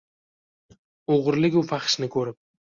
[1.17, 2.43] O’g’riligu fahshni ko’rib